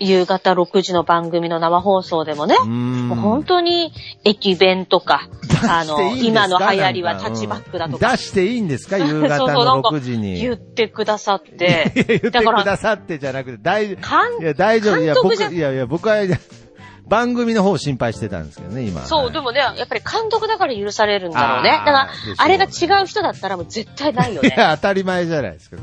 [0.01, 3.93] 夕方6時の番組の生放送でもね、もう本当に
[4.25, 5.29] 駅弁とか、
[5.69, 10.41] あの、今の流行りはタッチバックだとか出していいんですか夕そう方のそうなんか6時に。
[10.41, 13.93] 言ってくださって、言ってくださってじゃなくて、大。
[13.93, 13.97] い
[14.41, 15.03] や、大丈夫。
[15.03, 16.17] いや、僕、監督じゃいやいや、僕は、
[17.11, 19.05] 番組の方を心配してたんですけどね、今。
[19.05, 21.71] そう、はいでもね、やっぱり監督だから許されるんだろうね。
[21.71, 24.55] だからあれが違う人だったらもう絶対ないよいね。
[24.57, 25.77] や、 当たり前じゃないですか。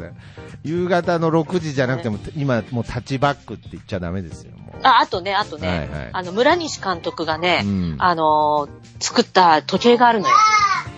[0.63, 4.53] 夕方の6時じゃなくても、今、もうタッチバックって言っちゃダメですよ。
[4.83, 10.35] あ、あとね、あとね、はいはいあの、村西監督がね、うんあのー作った時計があるのよ。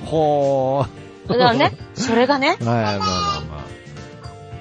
[0.06, 1.30] ほー。
[1.30, 3.64] だからね、それがね、はい、まあまあま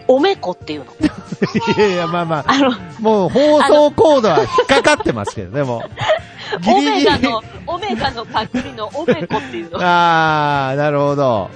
[0.09, 0.93] おめこっていうの。
[0.93, 1.05] あ。
[1.77, 2.45] いやいや、まあまあ。
[2.47, 6.61] あの、もう放送コードは引っかかってますけどね、もう。
[6.61, 7.05] ギオリギリ。
[7.05, 9.79] メガの、オメガのパクリのオメコっていうの。
[9.83, 11.51] あー、なるほど。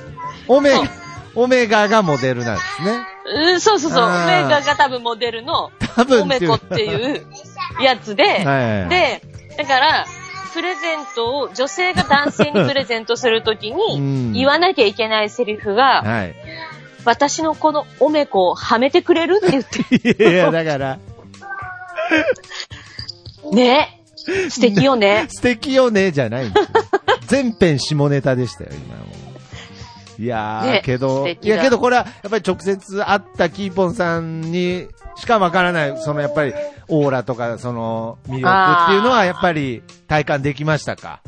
[0.49, 0.83] オメガ、
[1.35, 3.07] オメガがモデルなんですね。
[3.25, 4.05] うん、そうそうそう。
[4.05, 7.27] オメガが多分モデルの、多分オメコっていう
[7.81, 9.23] やつで、 はいで、
[9.57, 10.07] だから、
[10.53, 16.35] プレゼントを、女性が男性にプレゼントするときうんに、言わなきゃいけないセリフが、はい。
[17.05, 20.99] 私のこのオメコをはめてくれるって言って、いや、だから、
[23.53, 24.01] ね
[24.49, 25.27] 素敵よね。
[25.31, 26.69] 素敵よね、 じゃないんですよ。
[27.27, 29.05] 全編下ネタでしたよ、今も
[30.19, 30.23] う。
[30.23, 34.87] いやー、ねけど、いやけどこれは、やっぱり直接会ったキーポンさんに
[35.17, 36.55] しかわからない、そのやっぱり、
[36.89, 41.21] オーラとか、その、魅力っていうのは、やっぱり、体感できましたか？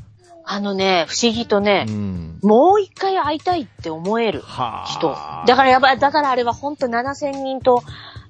[0.47, 2.39] あのね、不思議とねう、ん。
[2.43, 5.09] もう一回会いたいって思えるは人。
[5.47, 7.83] だからやばい、だからあれは本当7000人と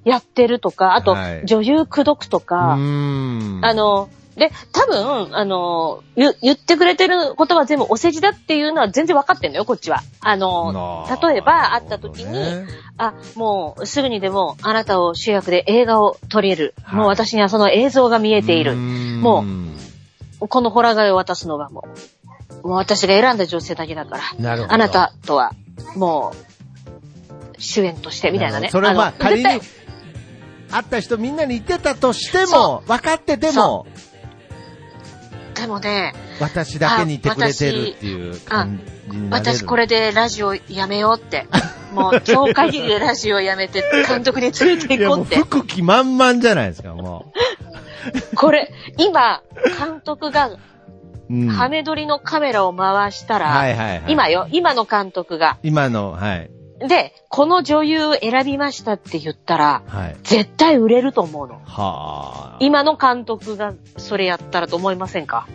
[0.05, 3.59] やってるとか、あとはい、女優口説くとうか、ん。
[3.63, 10.01] あ、の、で、多分、あの、言言ってくれてることは全部お世辞だっていうのは全然分かってんのよ、こっちは。
[10.19, 12.37] あの、例えば会った時に、
[12.97, 16.73] あ、もうすぐにでもあなたを主役で映画を撮れる。
[16.83, 18.75] はいもう私にはその映像が見えている。
[18.75, 19.43] もう、
[20.39, 21.87] このホラガイを渡すのがも
[22.63, 24.23] う、もう私が選んだ女性だけだから。
[24.39, 24.73] なるほど。
[24.73, 25.53] あなたとは、
[25.95, 28.69] もう、主演として、みたいなね。
[28.69, 29.85] それはまあ、の仮に絶、
[30.71, 34.04] 会った人みんなに言ってたとしても、分かってても、対
[35.55, 39.53] でもね、私だけにいてくれてるっていう感じになれる。
[39.55, 41.47] 私これでラジオやめようって。
[41.93, 45.35] もう今日限りでラジオやめて監督に連れていやもう行こうって。
[45.37, 47.31] 服気満々じゃないですか、も
[48.35, 49.41] これ、今、
[49.79, 50.59] 監督がう。
[51.29, 51.47] うん。
[51.47, 54.11] ハメ撮りのカメラを回したら、はいはいはい。
[54.11, 55.57] 今よ、今の監督が。
[55.63, 56.51] 今の、はい。
[56.79, 60.17] で、この女優を選びましたって言ったら、はい。
[60.23, 61.55] 絶対売れると思うの。
[61.65, 62.57] はあ。
[62.59, 65.47] 今の監督がそれやったらと思いませんか？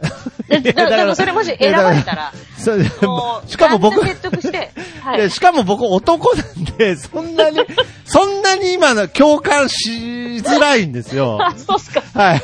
[0.48, 4.70] でいやだからでもそれもし選ばれたら、そうもう、しかも僕、して、
[5.02, 7.58] はいしかも僕男なんで、そんなに、
[8.04, 11.38] そんなに今の共感しづらいんですよ。
[11.42, 12.02] あ、そうっすか。
[12.14, 12.42] はい。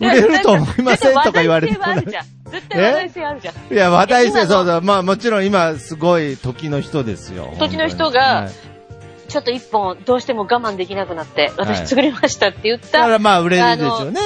[0.00, 2.52] 売れると思いませんとか言われても絶対話題性はあるじゃん。
[2.52, 3.74] 絶対話題性あるじゃん。
[3.74, 4.82] いや、話題性、そうそう。
[4.82, 7.52] まあもちろん今すごい時の人ですよ。
[7.58, 8.70] 時の人がはい
[9.30, 14.20] ちょっと一本どうしても我慢できなくなって、はい私作りましたって言っだかた、らまあ売れるでしょうね。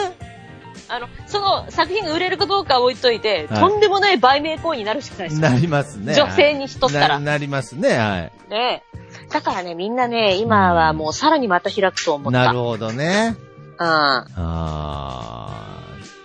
[0.88, 5.50] あの、その作品が売れるかどうかは置いといて、はいとんでもない売名行為になるじゃないですか。
[5.50, 6.14] なりますね。
[6.14, 8.32] 女性にしとったらななりますね、はい。
[8.50, 8.82] ね
[9.30, 12.38] だからね、みんなね、今はもうさらにまた開くと思った。
[12.38, 13.36] なるほどね。
[13.78, 13.86] うん。
[13.86, 15.74] ああ。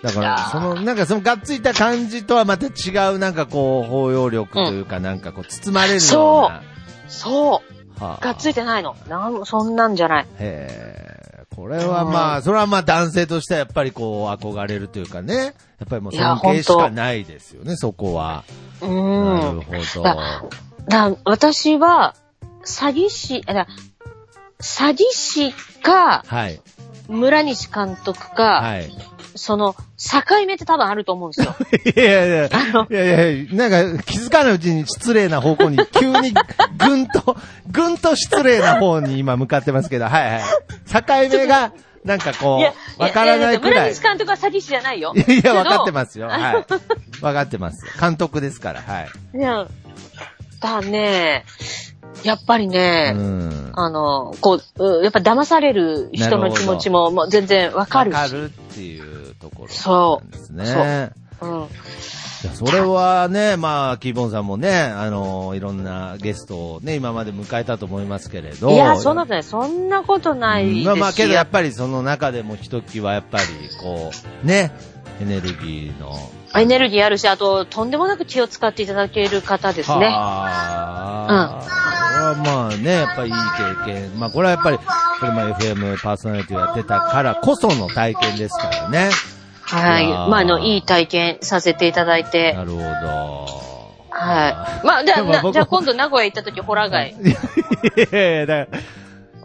[0.02, 2.70] だから、いやーその、なんかそのがっついた感じとはまた違
[3.14, 6.62] う、なんかこう、包容力というか、なんかこう、包まれるような。
[7.08, 7.62] そ
[7.98, 8.02] う。
[8.02, 8.96] はあがっついてないの。
[9.08, 10.24] なん、そんなんじゃない。
[10.24, 11.09] へえ。
[11.60, 15.54] これはまあ、それはまあ男性としてはやっぱりこう、憧れるというかね。
[15.78, 18.44] やっぱりもう尊敬しかないですよね、そこは。
[18.80, 19.60] うなるん。
[19.60, 20.02] ほど。
[20.02, 20.16] だ
[20.88, 22.14] だ私は、
[22.64, 23.66] 詐欺師、あだ
[24.58, 25.52] 詐欺師
[25.82, 26.62] か、はい。
[27.08, 28.90] 村西監督か、はい。
[29.34, 31.54] その、境目って多分あると思うんですよ。
[31.96, 36.34] いやいやいや、いやいや、なんか気づかないうちに失礼な方向に、急に
[36.78, 37.36] ぐんと、
[37.70, 40.42] ぐんと失礼な方に今向かってますけど、はいはい。
[41.30, 41.72] 境目が、
[42.04, 43.74] なんかこいや、う、わからないくらい。
[43.74, 45.12] 村西監督は詐欺師じゃないよ。
[45.14, 45.92] いやいや、わかってす。
[45.92, 46.28] ますよ。
[46.28, 46.66] はい。
[47.22, 47.84] わかってます。
[48.00, 49.38] 監督ですから、はい。
[49.38, 49.66] いや、
[50.60, 51.44] だね、
[52.22, 53.72] やっぱりね、うん。
[53.74, 58.14] あの、こう、うんやっぱ騙される人の気持ちももう全然わかるし。
[58.14, 59.19] わかるっていう
[59.50, 61.10] ところそなんですね。
[61.40, 61.68] うん。
[62.42, 68.70] いやそれはね、まあ、キーボンさんもね、あの、いろんなゲストをね、今まで迎えたと思いますけれど。
[68.70, 69.42] いや、そんなことない。
[69.42, 70.86] そんなことないですし。
[70.86, 73.44] まあまあ、けどやっぱりその中でもひときわやっぱり、
[73.82, 74.10] こ
[74.42, 74.72] う、ね、
[75.20, 76.16] エネルギーの。
[76.56, 80.06] エネルギーあるし、あと、とんでもなく気を使っていただける方ですね。
[80.06, 83.34] はあ、これはまあね、やっぱりいい
[83.84, 84.18] 経験。
[84.18, 84.84] まあこれはやっぱり、こ
[85.26, 89.10] れも FM パーソナリティをやってたからこその体験ですからね。
[89.78, 90.08] はいい。
[90.08, 92.54] まあ、あの、いい体験させていただいて。
[92.54, 93.60] なるほど。
[94.10, 94.86] はい。
[94.86, 97.10] まあ、じゃあ、じゃあ今度名古屋行った時、ホラー街。
[97.12, 98.78] いやいや、だから、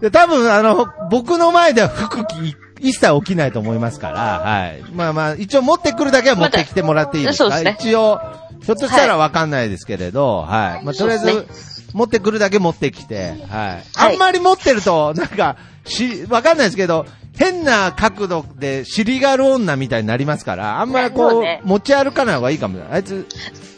[0.01, 4.83] で多分あの、僕の前では吹く気一切起きないと思いますから、はい。
[4.93, 8.19] まあまあ、一応持ってくるだけは持ってきてもらっていいですか、またそうですね一応、
[8.61, 10.85] ひょっとしたらわかんないですけれど、はい。
[10.85, 11.47] まあ、とりあえず、
[11.93, 13.35] 持ってくるだけ持ってきて、はい。
[13.47, 15.55] はいあんまり持ってると、なんか、
[15.85, 17.05] し、わかんないですけど、
[17.37, 22.81] 変な角度で尻がる女みたいになりますから、あんまりこう、持ち歩かない方がいいかも。
[22.89, 23.27] あいつ、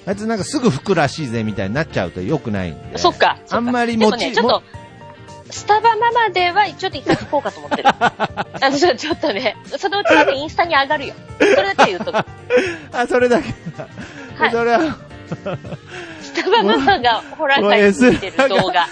[0.06, 2.98] あいつなんかすぐ吹くらしいぜみたいになっちゃうと良くないんで。
[2.98, 3.38] そっか。
[3.46, 4.64] そっかあんまり持ち、ね、ちょっと、
[5.50, 7.90] スタバママではちょっと一回聞こうかと思ってる。
[7.90, 11.14] あの、ちょちょっとね、そのうち多分インスタに上がるよ。
[11.40, 12.18] それだけ言うとく。
[12.94, 13.54] あ、それだけ。
[14.38, 14.98] はいそれは、
[16.22, 18.88] スタバママがホラー街に見てる動画。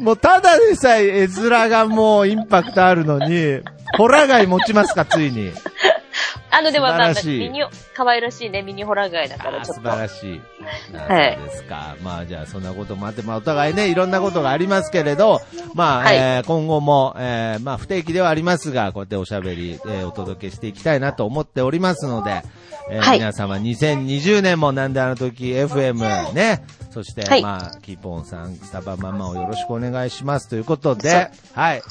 [0.00, 3.60] もうただでさえ絵面がもうインパクトあるのに、
[3.96, 5.52] ホラ貝持ちますか、ついに。
[6.50, 7.62] あの、でもまあ、ミニ、
[7.94, 9.88] 可愛らしいね、ミニホラー街だから、ちょっと。
[9.88, 10.40] 晴らしい。
[10.94, 11.96] はいですか。
[12.02, 15.40] まあじゃあそんなこともあって、まあお互いね、いろんなことがありますけれど、
[15.74, 22.42] まあ、はいえー今後も、えーまあ不定期ではありますが、こうやっておしゃべり、えーお届けしていきたいなと思っておりますので、
[22.90, 31.82] えーはい皆様2020年もなんであの時 FM ね、そして、はいまあ、キーポンさん、スタバママをよろしくお願いしますということで、はい。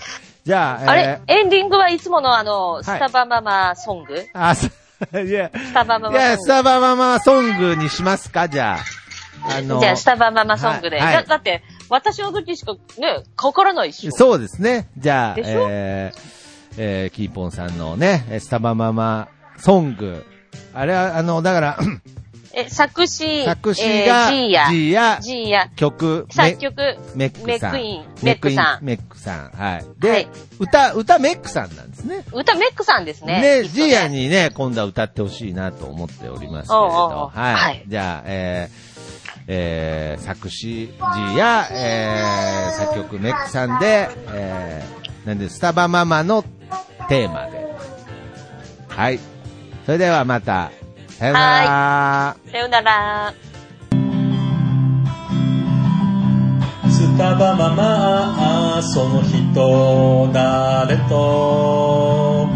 [0.47, 4.71] じゃあ、えーあれエンディングはいつものあの、いスタバママソング、あ、す
[5.13, 8.47] いや、スタバマいや、マソンスタバママソングにしますか？
[8.47, 9.57] じゃあ。
[9.57, 9.81] あグ。
[9.81, 11.01] じゃあ、スタバママソングで。
[11.01, 14.11] はいはいだだって、私の時しかね、かからないっしょ。
[14.11, 14.87] そうですね。
[14.97, 16.19] じゃあ、えー、
[16.77, 19.27] えー、キーポンさんのね、スタバママ
[19.57, 20.25] ソング。
[20.73, 21.77] あれは、あの、だから、
[22.59, 27.71] え、作詞、作詞が、えー、ジーヤ、ジーヤ、ジーヤ、曲、作曲、メックさん。
[27.71, 29.51] メックインメックさんメックさん。
[29.51, 29.85] はい。
[29.99, 30.27] で、はい
[30.57, 32.25] 歌、歌メックさんなんですね。
[32.33, 33.61] 歌メックさんですね。
[33.61, 37.31] ね、ジーヤにね、今度は歌ってほしいなと思っておりますけれおうおうおど。
[37.35, 37.53] うはい。
[37.53, 46.43] はいじゃあ、えー、えー、作詞、ジーヤ、えー、作曲メックさんで、えー、なんで、スタバママの
[47.07, 47.67] テーマで。
[48.89, 49.19] はい。
[49.85, 50.71] それではまた、
[51.17, 52.37] さよなら。
[52.51, 53.33] さよなら。
[56.91, 62.47] スタバママその人誰と？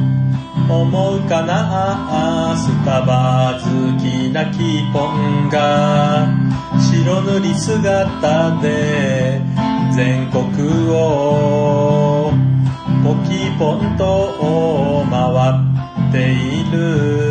[0.70, 2.56] 思うかな？
[2.56, 3.66] スタバ好
[4.00, 6.28] きなキーポンが。
[6.80, 9.42] 白塗り姿で
[9.96, 10.46] 全国
[10.92, 12.32] を。
[13.04, 17.31] ポキポンと回っている。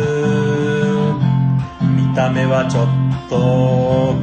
[2.21, 2.87] た目はちょっ
[3.29, 3.35] と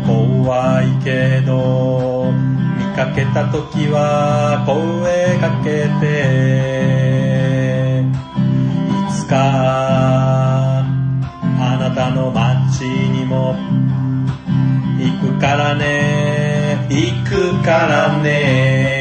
[0.07, 6.07] 怖いけど見かけた時は声かけて
[8.87, 10.85] いつかあ
[11.81, 13.57] なたの街にも
[15.01, 18.98] 行くからね行くからね。